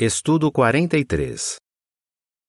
[0.00, 1.56] Estudo 43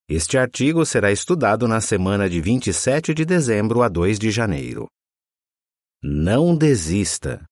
[0.08, 4.88] Este artigo será estudado na semana de 27 de dezembro a 2 de janeiro.
[6.00, 7.44] Não desista.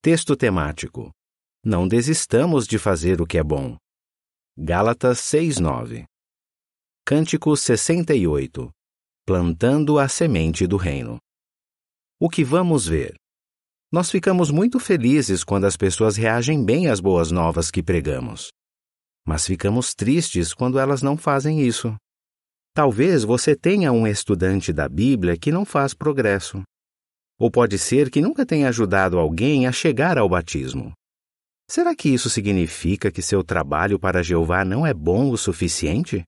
[0.00, 1.10] Texto temático:
[1.62, 3.76] Não desistamos de fazer o que é bom.
[4.56, 6.06] Gálatas 6:9.
[7.04, 8.70] Cântico 68.
[9.26, 11.18] Plantando a semente do reino.
[12.18, 13.16] O que vamos ver?
[13.92, 18.48] Nós ficamos muito felizes quando as pessoas reagem bem às boas novas que pregamos.
[19.26, 21.96] Mas ficamos tristes quando elas não fazem isso.
[22.74, 26.62] Talvez você tenha um estudante da Bíblia que não faz progresso.
[27.38, 30.92] Ou pode ser que nunca tenha ajudado alguém a chegar ao batismo.
[31.70, 36.24] Será que isso significa que seu trabalho para Jeová não é bom o suficiente?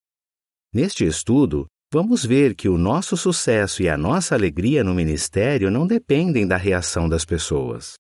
[0.73, 5.87] Neste estudo, vamos ver que o nosso sucesso e a nossa alegria no ministério não
[5.87, 7.95] dependem da reação das pessoas.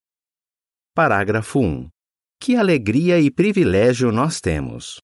[0.94, 1.88] Parágrafo 1.
[2.40, 5.00] Que alegria e privilégio nós temos!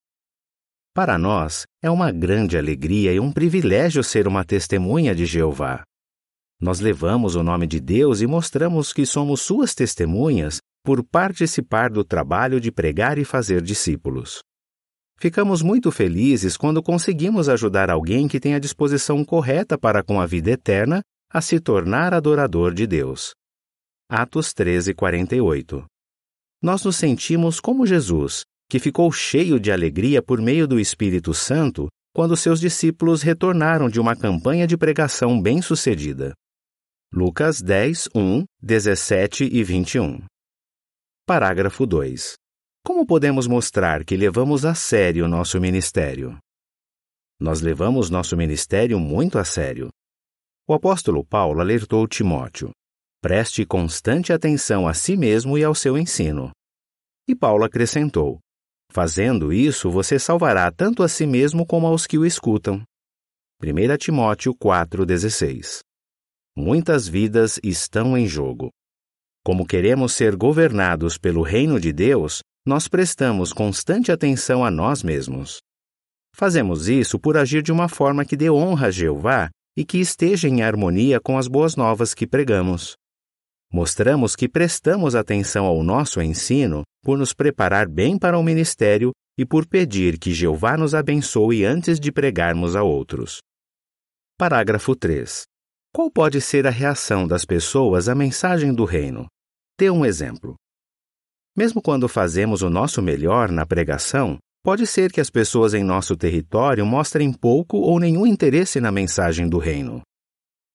[0.94, 5.82] Para nós, é uma grande alegria e um privilégio ser uma testemunha de Jeová.
[6.60, 12.04] Nós levamos o nome de Deus e mostramos que somos suas testemunhas por participar do
[12.04, 14.40] trabalho de pregar e fazer discípulos.
[15.18, 20.26] Ficamos muito felizes quando conseguimos ajudar alguém que tem a disposição correta para com a
[20.26, 21.00] vida eterna
[21.32, 23.32] a se tornar adorador de Deus.
[24.10, 25.84] Atos 13, 48.
[26.62, 31.88] Nós nos sentimos como Jesus, que ficou cheio de alegria por meio do Espírito Santo
[32.14, 36.34] quando seus discípulos retornaram de uma campanha de pregação bem-sucedida.
[37.12, 40.24] Lucas 10, 1, 17 e 21.
[41.26, 42.34] Parágrafo 2.
[42.84, 46.38] Como podemos mostrar que levamos a sério nosso ministério?
[47.40, 49.88] Nós levamos nosso ministério muito a sério.
[50.68, 52.70] O apóstolo Paulo alertou Timóteo:
[53.22, 56.50] preste constante atenção a si mesmo e ao seu ensino.
[57.28, 58.40] E Paulo acrescentou:
[58.90, 62.82] fazendo isso, você salvará tanto a si mesmo como aos que o escutam.
[63.62, 65.78] 1 Timóteo 4,16
[66.58, 68.70] Muitas vidas estão em jogo.
[69.44, 75.58] Como queremos ser governados pelo reino de Deus, nós prestamos constante atenção a nós mesmos.
[76.34, 80.48] Fazemos isso por agir de uma forma que dê honra a Jeová e que esteja
[80.48, 82.96] em harmonia com as boas novas que pregamos.
[83.72, 89.46] Mostramos que prestamos atenção ao nosso ensino por nos preparar bem para o ministério e
[89.46, 93.38] por pedir que Jeová nos abençoe antes de pregarmos a outros.
[94.38, 95.44] Parágrafo 3.
[95.90, 99.26] Qual pode ser a reação das pessoas à mensagem do reino?
[99.80, 100.54] Dê um exemplo.
[101.56, 106.14] Mesmo quando fazemos o nosso melhor na pregação, pode ser que as pessoas em nosso
[106.14, 110.02] território mostrem pouco ou nenhum interesse na mensagem do reino.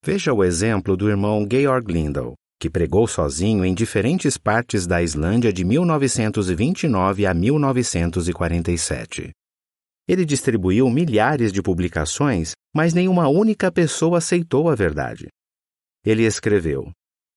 [0.03, 5.53] Veja o exemplo do irmão Georg Lindau, que pregou sozinho em diferentes partes da Islândia
[5.53, 9.31] de 1929 a 1947.
[10.07, 15.27] Ele distribuiu milhares de publicações, mas nenhuma única pessoa aceitou a verdade.
[16.05, 16.91] Ele escreveu: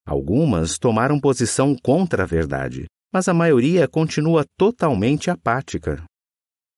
[0.07, 6.05] Algumas tomaram posição contra a verdade, mas a maioria continua totalmente apática.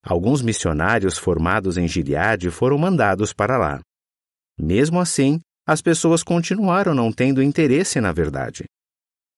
[0.04, 3.80] Alguns missionários formados em Gileade foram mandados para lá.
[4.58, 8.64] Mesmo assim, as pessoas continuaram não tendo interesse na verdade.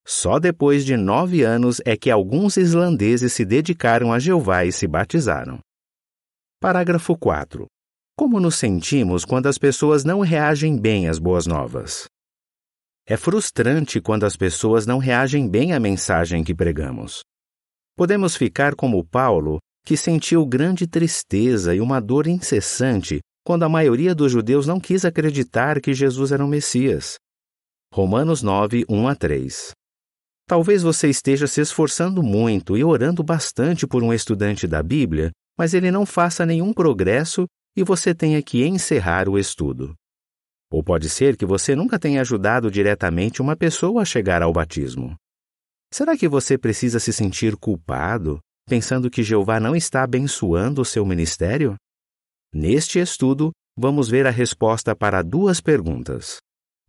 [0.07, 4.87] Só depois de nove anos é que alguns islandeses se dedicaram a Jeová e se
[4.87, 5.59] batizaram.
[6.59, 7.65] Parágrafo 4.
[8.15, 12.07] Como nos sentimos quando as pessoas não reagem bem às boas novas?
[13.07, 17.21] É frustrante quando as pessoas não reagem bem à mensagem que pregamos.
[17.95, 24.15] Podemos ficar como Paulo, que sentiu grande tristeza e uma dor incessante quando a maioria
[24.15, 27.19] dos judeus não quis acreditar que Jesus era o Messias.
[27.93, 29.71] Romanos 9, 1 a 3.
[30.47, 35.75] Talvez você esteja se esforçando muito e orando bastante por um estudante da Bíblia, mas
[35.75, 37.45] ele não faça nenhum progresso
[37.77, 39.93] e você tenha que encerrar o estudo.
[40.71, 45.15] Ou pode ser que você nunca tenha ajudado diretamente uma pessoa a chegar ao batismo.
[45.93, 51.05] Será que você precisa se sentir culpado, pensando que Jeová não está abençoando o seu
[51.05, 51.75] ministério?
[52.55, 56.37] Neste estudo, vamos ver a resposta para duas perguntas.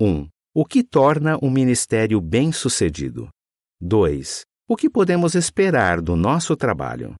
[0.01, 0.07] 1.
[0.07, 3.29] Um, o que torna um ministério bem-sucedido?
[3.81, 4.43] 2.
[4.69, 7.17] O que podemos esperar do nosso trabalho?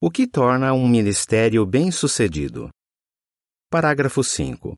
[0.00, 2.70] O que torna um ministério bem-sucedido?
[3.70, 4.76] Parágrafo 5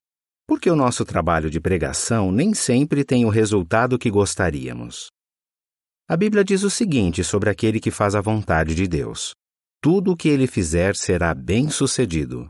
[0.48, 5.08] porque o nosso trabalho de pregação nem sempre tem o resultado que gostaríamos.
[6.08, 9.34] A Bíblia diz o seguinte sobre aquele que faz a vontade de Deus:
[9.80, 12.48] Tudo o que ele fizer será bem-sucedido.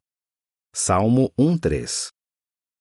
[0.75, 2.09] Salmo 1:3.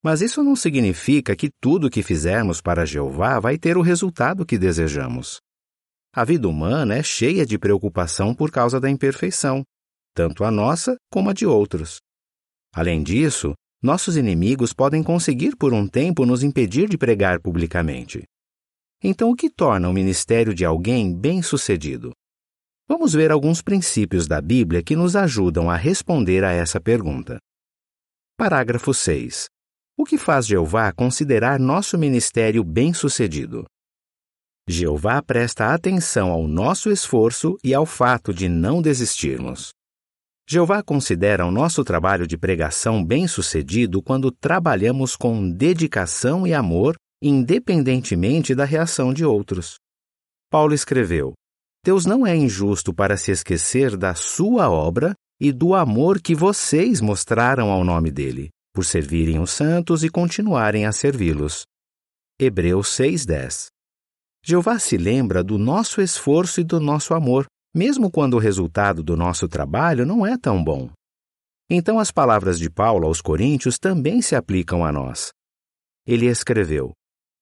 [0.02, 4.46] Mas isso não significa que tudo o que fizermos para Jeová vai ter o resultado
[4.46, 5.42] que desejamos.
[6.16, 9.64] A vida humana é cheia de preocupação por causa da imperfeição.
[10.18, 12.00] tanto a nossa como a de outros.
[12.74, 13.54] Além disso,
[13.84, 18.24] nossos inimigos podem conseguir por um tempo nos impedir de pregar publicamente.
[19.04, 22.14] Então, o que torna o ministério de alguém bem-sucedido?
[22.90, 27.38] Vamos ver alguns princípios da Bíblia que nos ajudam a responder a essa pergunta.
[28.38, 29.48] Parágrafo 6.
[29.98, 33.66] O que faz Jeová considerar nosso ministério bem-sucedido?
[34.70, 39.72] Jeová presta atenção ao nosso esforço e ao fato de não desistirmos.
[40.50, 48.56] Jeová considera o nosso trabalho de pregação bem-sucedido quando trabalhamos com dedicação e amor, independentemente
[48.56, 49.76] da reação de outros.
[50.50, 51.34] Paulo escreveu:
[51.84, 57.00] Deus não é injusto para se esquecer da sua obra e do amor que vocês
[57.00, 61.66] mostraram ao nome dele, por servirem os santos e continuarem a servi-los.
[62.40, 63.68] Hebreus 6:10.
[64.44, 67.46] Jeová se lembra do nosso esforço e do nosso amor,
[67.76, 70.90] mesmo quando o resultado do nosso trabalho não é tão bom.
[71.70, 75.32] Então, as palavras de Paulo aos Coríntios também se aplicam a nós.
[76.06, 76.94] Ele escreveu: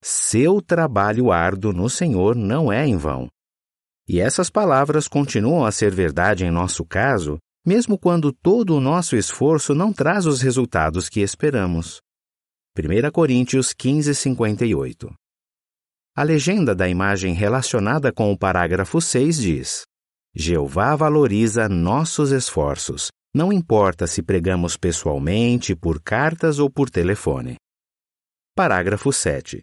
[0.04, 3.28] Seu trabalho árduo no Senhor não é em vão.
[4.08, 9.16] E essas palavras continuam a ser verdade em nosso caso, mesmo quando todo o nosso
[9.16, 12.00] esforço não traz os resultados que esperamos.
[12.78, 15.12] 1 Coríntios 15, 58
[16.16, 19.84] A legenda da imagem relacionada com o parágrafo 6 diz:
[20.36, 27.56] Jeová valoriza nossos esforços, não importa se pregamos pessoalmente, por cartas ou por telefone.
[28.56, 29.62] Parágrafo 7.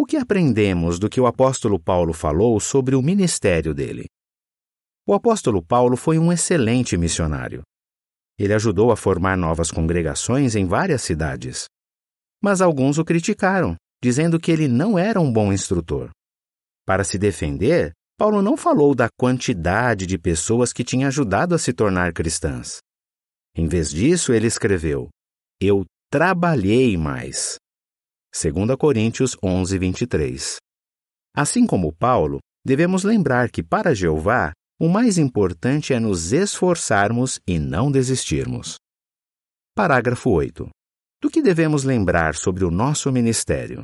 [0.00, 4.06] O que aprendemos do que o apóstolo Paulo falou sobre o ministério dele?
[5.06, 7.60] O apóstolo Paulo foi um excelente missionário.
[8.38, 11.66] Ele ajudou a formar novas congregações em várias cidades.
[12.42, 16.08] Mas alguns o criticaram, dizendo que ele não era um bom instrutor.
[16.86, 21.74] Para se defender, Paulo não falou da quantidade de pessoas que tinha ajudado a se
[21.74, 22.78] tornar cristãs.
[23.54, 25.10] Em vez disso, ele escreveu:
[25.60, 27.58] Eu trabalhei mais.
[28.32, 30.56] 2 Coríntios 11, 23.
[31.34, 37.58] Assim como Paulo, devemos lembrar que para Jeová, o mais importante é nos esforçarmos e
[37.58, 38.76] não desistirmos.
[39.74, 40.68] Parágrafo 8.
[41.20, 43.82] Do que devemos lembrar sobre o nosso ministério?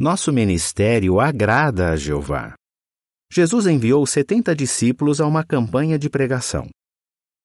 [0.00, 2.54] Nosso ministério agrada a Jeová.
[3.30, 6.66] Jesus enviou 70 discípulos a uma campanha de pregação.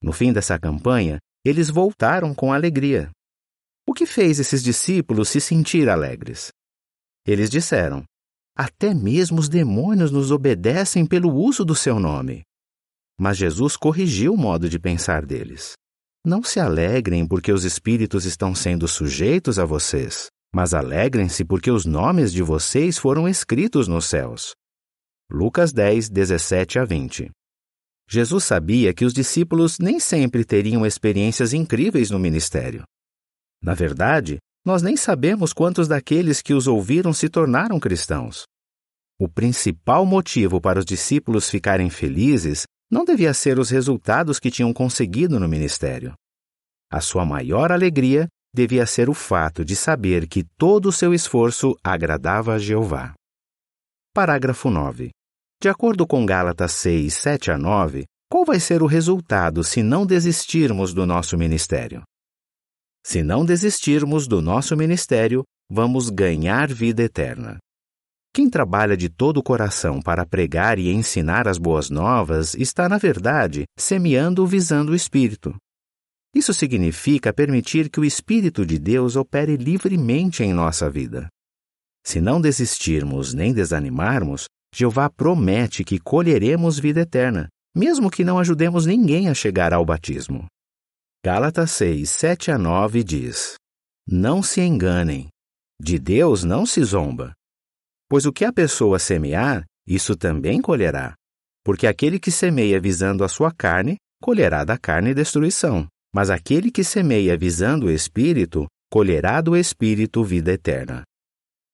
[0.01, 3.11] No fim dessa campanha, eles voltaram com alegria.
[3.89, 6.51] O que fez esses discípulos se sentir alegres?
[7.25, 8.03] Eles disseram:
[8.55, 12.43] Até mesmo os demônios nos obedecem pelo uso do seu nome.
[13.19, 15.73] Mas Jesus corrigiu o modo de pensar deles.
[16.23, 21.83] Não se alegrem porque os espíritos estão sendo sujeitos a vocês, mas alegrem-se porque os
[21.83, 24.53] nomes de vocês foram escritos nos céus.
[25.31, 27.31] Lucas 10, 17 a 20.
[28.07, 32.83] Jesus sabia que os discípulos nem sempre teriam experiências incríveis no ministério.
[33.61, 38.43] Na verdade, nós nem sabemos quantos daqueles que os ouviram se tornaram cristãos.
[39.19, 44.73] O principal motivo para os discípulos ficarem felizes não devia ser os resultados que tinham
[44.73, 46.13] conseguido no ministério.
[46.91, 51.75] A sua maior alegria devia ser o fato de saber que todo o seu esforço
[51.83, 53.13] agradava a Jeová.
[54.13, 55.11] Parágrafo 9.
[55.61, 60.05] De acordo com Gálatas 6, 7 a 9, qual vai ser o resultado se não
[60.05, 62.01] desistirmos do nosso ministério?
[63.05, 67.57] Se não desistirmos do nosso ministério, vamos ganhar vida eterna.
[68.33, 72.97] Quem trabalha de todo o coração para pregar e ensinar as boas novas está, na
[72.97, 75.55] verdade, semeando visando o Espírito.
[76.33, 81.27] Isso significa permitir que o Espírito de Deus opere livremente em nossa vida.
[82.05, 88.85] Se não desistirmos nem desanimarmos, Jeová promete que colheremos vida eterna, mesmo que não ajudemos
[88.85, 90.45] ninguém a chegar ao batismo.
[91.21, 93.55] Gálatas 6, 7 a 9 diz:
[94.07, 95.27] Não se enganem,
[95.77, 97.33] de Deus não se zomba.
[98.09, 101.15] Pois o que a pessoa semear, isso também colherá.
[101.61, 105.85] Porque aquele que semeia visando a sua carne, colherá da carne destruição.
[106.15, 111.03] Mas aquele que semeia visando o Espírito, colherá do Espírito vida eterna.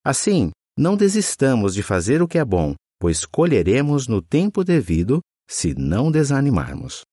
[0.04, 5.75] Assim, não desistamos de fazer o que é bom, pois colheremos no tempo devido se
[5.75, 7.04] não desanimarmos.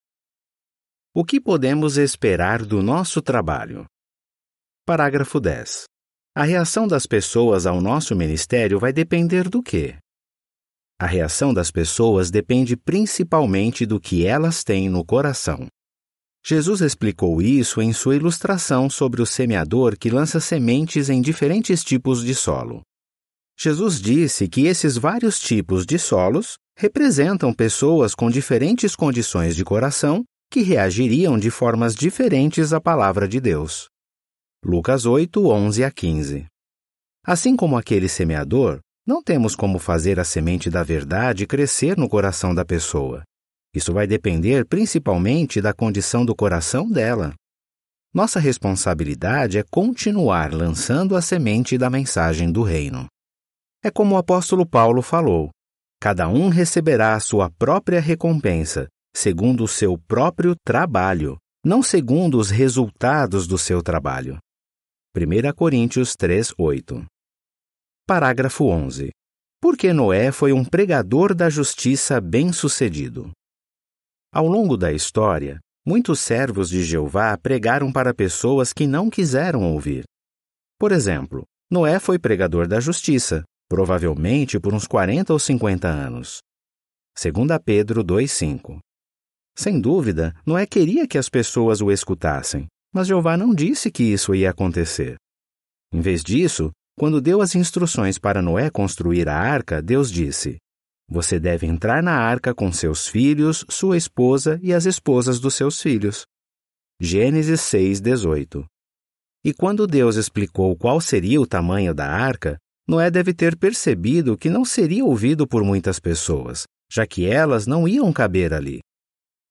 [1.15, 3.85] O que podemos esperar do nosso trabalho?
[4.87, 5.85] Parágrafo 10.
[6.35, 9.99] A reação das pessoas ao nosso ministério vai depender do quê?
[10.99, 15.67] A reação das pessoas depende principalmente do que elas têm no coração.
[16.43, 22.25] Jesus explicou isso em sua ilustração sobre o semeador que lança sementes em diferentes tipos
[22.25, 22.81] de solo.
[23.61, 30.25] Jesus disse que esses vários tipos de solos representam pessoas com diferentes condições de coração
[30.53, 33.89] que reagiriam de formas diferentes à palavra de Deus.
[34.63, 36.47] Lucas 8, 11 a 15.
[37.25, 42.55] Assim como aquele semeador, não temos como fazer a semente da verdade crescer no coração
[42.55, 43.23] da pessoa.
[43.75, 47.33] Isso vai depender principalmente da condição do coração dela.
[48.13, 53.07] Nossa responsabilidade é continuar lançando a semente da mensagem do Reino.
[53.83, 55.49] É como o apóstolo Paulo falou:
[55.99, 62.51] cada um receberá a sua própria recompensa, segundo o seu próprio trabalho, não segundo os
[62.51, 64.39] resultados do seu trabalho.
[65.17, 67.05] 1 Coríntios 3, 8.
[68.07, 69.11] Parágrafo 11.
[69.61, 73.31] Por que Noé foi um pregador da justiça bem-sucedido?
[74.35, 80.05] Ao longo da história, muitos servos de Jeová pregaram para pessoas que não quiseram ouvir.
[80.81, 86.41] Por exemplo, Noé foi pregador da justiça, provavelmente por uns 40 ou 50 anos.
[87.17, 88.81] 2 Pedro 2,5
[89.57, 94.35] Sem dúvida, Noé queria que as pessoas o escutassem, mas Jeová não disse que isso
[94.35, 95.17] ia acontecer.
[95.93, 100.59] Em vez disso, quando deu as instruções para Noé construir a arca, Deus disse:
[101.13, 105.81] você deve entrar na arca com seus filhos, sua esposa e as esposas dos seus
[105.81, 106.25] filhos.
[106.99, 108.65] Gênesis 6:18.
[109.45, 112.57] E quando Deus explicou qual seria o tamanho da arca,
[112.89, 117.87] Noé deve ter percebido que não seria ouvido por muitas pessoas, já que elas não
[117.87, 118.81] iam caber ali.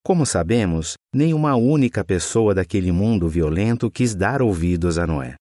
[0.04, 5.36] Como sabemos, nenhuma única pessoa daquele mundo violento quis dar ouvidos a Noé.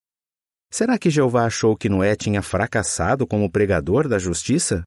[0.71, 4.83] Será que Jeová achou que Noé tinha fracassado como pregador da justiça?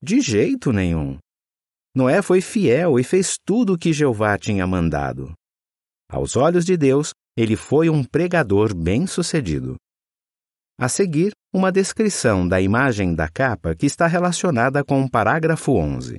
[0.00, 1.18] De jeito nenhum.
[1.94, 5.32] Noé foi fiel e fez tudo o que Jeová tinha mandado.
[6.08, 9.76] Aos olhos de Deus, ele foi um pregador bem-sucedido.
[10.78, 16.18] A seguir, uma descrição da imagem da capa que está relacionada com o parágrafo 11.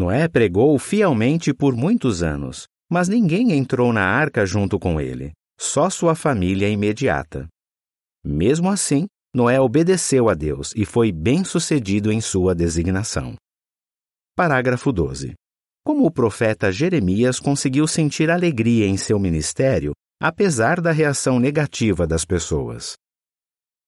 [0.00, 5.90] Noé pregou fielmente por muitos anos, mas ninguém entrou na arca junto com ele, só
[5.90, 7.46] sua família imediata.
[8.24, 13.34] Mesmo assim, Noé obedeceu a Deus e foi bem-sucedido em sua designação.
[14.34, 15.34] Parágrafo 12.
[15.84, 22.24] Como o profeta Jeremias conseguiu sentir alegria em seu ministério, apesar da reação negativa das
[22.24, 22.94] pessoas?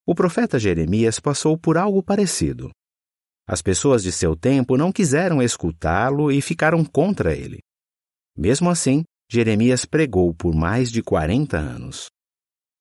[0.07, 2.71] O profeta Jeremias passou por algo parecido.
[3.47, 7.59] As pessoas de seu tempo não quiseram escutá-lo e ficaram contra ele.
[8.37, 12.07] Mesmo assim, Jeremias pregou por mais de 40 anos.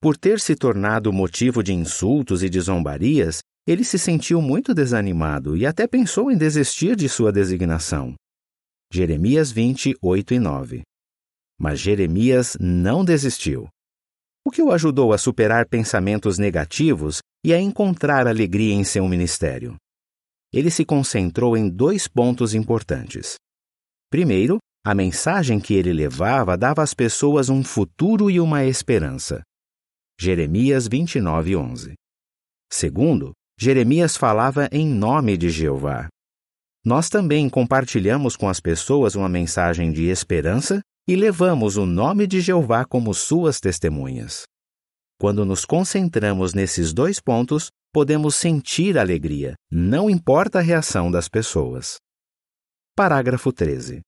[0.02, 5.56] Por ter se tornado motivo de insultos e de zombarias, ele se sentiu muito desanimado
[5.56, 8.16] e até pensou em desistir de sua designação.
[8.92, 10.82] Jeremias 20, 8 e 9.
[11.60, 13.70] Mas Jeremias não desistiu.
[14.44, 19.76] O que o ajudou a superar pensamentos negativos e a encontrar alegria em seu ministério?
[20.54, 23.36] Ele se concentrou em dois pontos importantes.
[24.10, 29.42] Primeiro, a mensagem que ele levava dava às pessoas um futuro e uma esperança.
[30.20, 31.94] Jeremias 29, 11.
[32.72, 36.08] Segundo, Jeremias falava em nome de Jeová.
[36.84, 42.42] Nós também compartilhamos com as pessoas uma mensagem de esperança e levamos o nome de
[42.42, 44.44] Jeová como suas testemunhas.
[45.20, 51.98] Quando nos concentramos nesses dois pontos, podemos sentir alegria, não importa a reação das pessoas.
[52.96, 54.02] Parágrafo 13.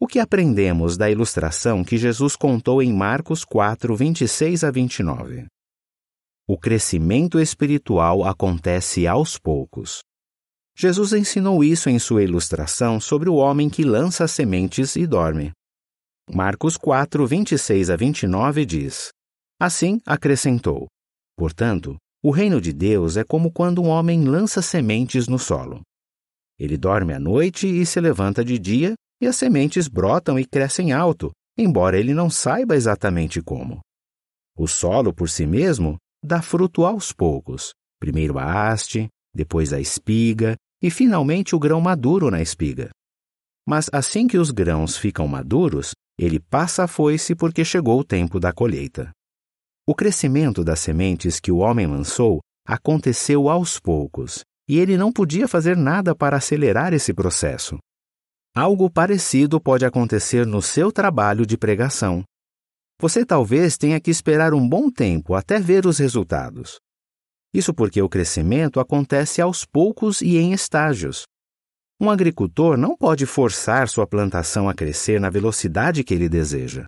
[0.00, 5.46] O que aprendemos da ilustração que Jesus contou em Marcos 4, 26 a 29?
[6.46, 10.00] O crescimento espiritual acontece aos poucos.
[10.76, 15.50] Jesus ensinou isso em sua ilustração sobre o homem que lança sementes e dorme.
[16.32, 19.10] Marcos 4, 26 a 29 diz:
[19.60, 20.86] Assim acrescentou:
[21.36, 25.82] Portanto, o reino de Deus é como quando um homem lança sementes no solo.
[26.58, 30.92] Ele dorme à noite e se levanta de dia, e as sementes brotam e crescem
[30.92, 33.80] alto, embora ele não saiba exatamente como.
[34.56, 40.56] O solo, por si mesmo, dá fruto aos poucos, primeiro a haste, depois a espiga
[40.82, 42.90] e finalmente o grão maduro na espiga.
[43.66, 48.40] Mas assim que os grãos ficam maduros, ele passa a foice porque chegou o tempo
[48.40, 49.10] da colheita.
[49.88, 55.48] O crescimento das sementes que o homem lançou aconteceu aos poucos, e ele não podia
[55.48, 57.78] fazer nada para acelerar esse processo.
[58.54, 62.22] Algo parecido pode acontecer no seu trabalho de pregação.
[63.00, 66.78] Você talvez tenha que esperar um bom tempo até ver os resultados.
[67.54, 71.22] Isso porque o crescimento acontece aos poucos e em estágios.
[71.98, 76.84] Um agricultor não pode forçar sua plantação a crescer na velocidade que ele deseja.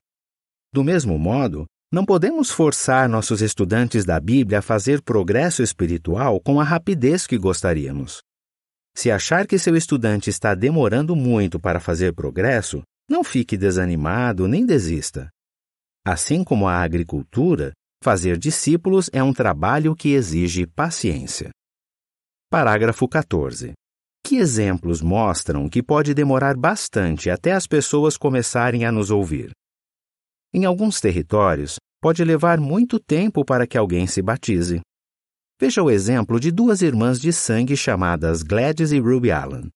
[0.70, 6.60] Do mesmo modo, não podemos forçar nossos estudantes da Bíblia a fazer progresso espiritual com
[6.60, 8.20] a rapidez que gostaríamos.
[8.96, 14.64] Se achar que seu estudante está demorando muito para fazer progresso, Não fique desanimado nem
[14.64, 15.28] desista.
[16.06, 21.50] Assim como a agricultura, fazer discípulos é um trabalho que exige paciência.
[22.48, 23.72] Parágrafo 14.
[24.24, 29.50] Que exemplos mostram que pode demorar bastante até as pessoas começarem a nos ouvir?
[30.52, 34.80] Em alguns territórios, pode levar muito tempo para que alguém se batize.
[35.60, 39.68] Veja o exemplo de duas irmãs de sangue chamadas Gladys e Ruby Allen.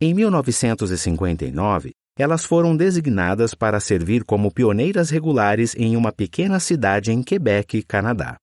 [0.00, 7.22] Em 1959, elas foram designadas para servir como pioneiras regulares em uma pequena cidade em
[7.22, 8.36] Quebec, Canadá.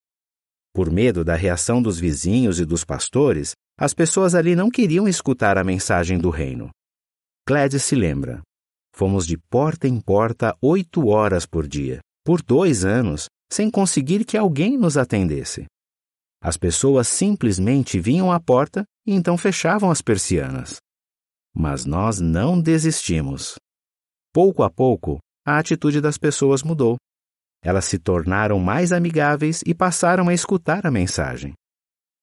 [0.74, 5.58] Por medo da reação dos vizinhos e dos pastores, as pessoas ali não queriam escutar
[5.58, 6.70] a mensagem do reino.
[7.48, 8.42] Gladys se lembra.
[8.94, 14.38] Fomos de porta em porta oito horas por dia, por dois anos, sem conseguir que
[14.38, 15.66] alguém nos atendesse.
[16.42, 20.78] As pessoas simplesmente vinham à porta e então fechavam as persianas.
[21.54, 23.56] Mas nós não desistimos.
[24.34, 26.98] Pouco a pouco, a atitude das pessoas mudou.
[27.64, 31.54] Elas se tornaram mais amigáveis e passaram a escutar a mensagem.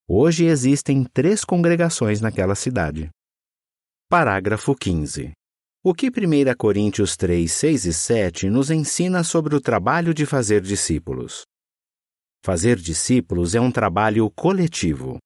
[0.09, 3.11] Hoje existem três congregações naquela cidade.
[4.09, 5.33] Parágrafo 15.
[5.91, 10.61] O que 1 Coríntios 3, 6 e 7 nos ensina sobre o trabalho de fazer
[10.61, 11.47] discípulos?
[12.45, 15.17] Fazer discípulos é um trabalho coletivo.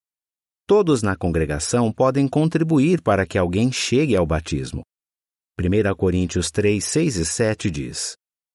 [0.65, 4.83] Todos na congregação podem contribuir para que alguém chegue ao batismo.
[5.61, 8.15] 1 Coríntios 3, 6 e 7 diz: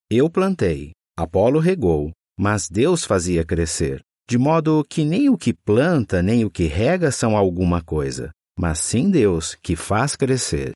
[0.10, 4.00] Eu plantei, Apolo regou, mas Deus fazia crescer,
[4.30, 8.80] de modo que nem o que planta nem o que rega são alguma coisa, mas
[8.80, 10.72] sim Deus que faz crescer.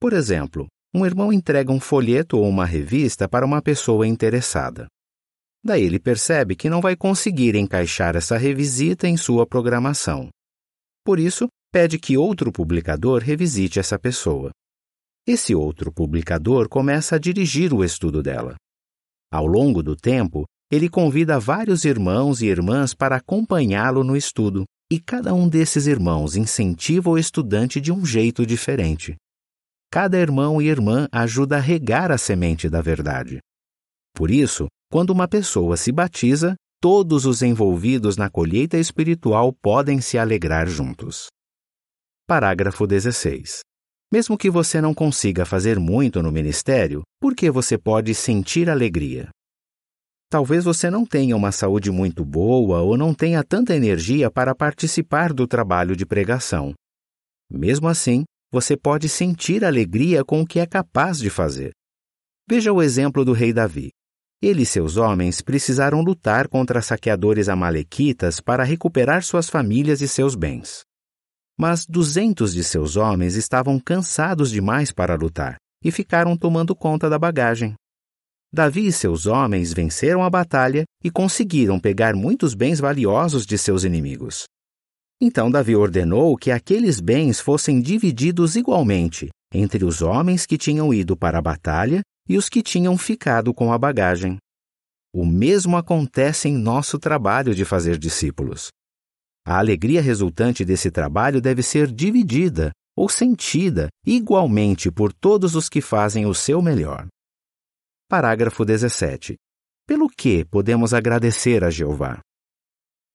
[0.00, 4.86] Por exemplo, um irmão entrega um folheto ou uma revista para uma pessoa interessada.
[5.62, 10.30] Daí ele percebe que não vai conseguir encaixar essa revisita em sua programação.
[11.04, 14.50] Por isso, pede que outro publicador revisite essa pessoa.
[15.26, 18.56] Esse outro publicador começa a dirigir o estudo dela.
[19.30, 24.98] Ao longo do tempo, ele convida vários irmãos e irmãs para acompanhá-lo no estudo, e
[24.98, 29.14] cada um desses irmãos incentiva o estudante de um jeito diferente.
[29.92, 33.40] Cada irmão e irmã ajuda a regar a semente da verdade.
[34.14, 40.16] Por isso, quando uma pessoa se batiza, todos os envolvidos na colheita espiritual podem se
[40.16, 41.26] alegrar juntos.
[42.24, 43.62] Parágrafo 16.
[44.12, 49.28] Mesmo que você não consiga fazer muito no ministério, por que você pode sentir alegria?
[50.28, 55.32] Talvez você não tenha uma saúde muito boa ou não tenha tanta energia para participar
[55.32, 56.72] do trabalho de pregação.
[57.50, 61.72] Mesmo assim, você pode sentir alegria com o que é capaz de fazer.
[62.48, 63.90] Veja o exemplo do rei Davi.
[64.42, 70.34] Ele e seus homens precisaram lutar contra saqueadores amalequitas para recuperar suas famílias e seus
[70.34, 70.82] bens.
[71.58, 77.18] Mas duzentos de seus homens estavam cansados demais para lutar e ficaram tomando conta da
[77.18, 77.74] bagagem.
[78.52, 83.84] Davi e seus homens venceram a batalha e conseguiram pegar muitos bens valiosos de seus
[83.84, 84.46] inimigos.
[85.20, 91.16] Então Davi ordenou que aqueles bens fossem divididos igualmente entre os homens que tinham ido
[91.16, 94.38] para a batalha e os que tinham ficado com a bagagem.
[95.12, 98.68] O mesmo acontece em nosso trabalho de fazer discípulos.
[99.44, 105.80] A alegria resultante desse trabalho deve ser dividida ou sentida igualmente por todos os que
[105.80, 107.08] fazem o seu melhor.
[108.08, 109.36] Parágrafo 17.
[109.86, 112.20] Pelo que podemos agradecer a Jeová?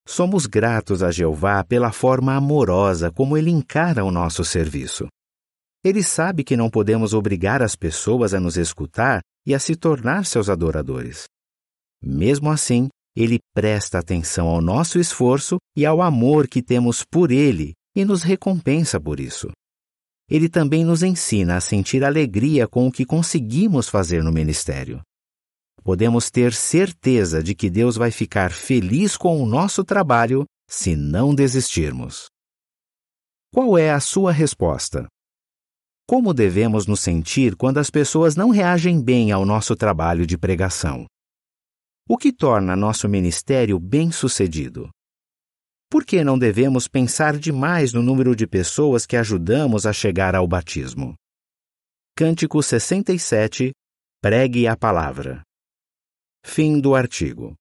[0.07, 5.07] Somos gratos a Jeová pela forma amorosa como ele encara o nosso serviço.
[5.83, 10.25] Ele sabe que não podemos obrigar as pessoas a nos escutar e a se tornar
[10.25, 11.25] seus adoradores.
[12.03, 17.73] Mesmo assim, ele presta atenção ao nosso esforço e ao amor que temos por ele
[17.95, 19.49] e nos recompensa por isso.
[20.29, 25.01] Ele também nos ensina a sentir alegria com o que conseguimos fazer no ministério.
[25.85, 31.35] Podemos ter certeza de que Deus vai ficar feliz com o nosso trabalho se não
[31.35, 32.25] desistirmos.
[33.53, 35.05] Qual é a sua resposta?
[36.09, 41.05] Como devemos nos sentir quando as pessoas não reagem bem ao nosso trabalho de pregação?
[42.09, 44.89] O que torna nosso ministério bem-sucedido?
[45.87, 50.47] Por que não devemos pensar demais no número de pessoas que ajudamos a chegar ao
[50.47, 51.13] batismo?
[52.17, 53.71] Cântico 67
[54.19, 55.45] Pregue a palavra.
[56.47, 57.57] Fim do artigo.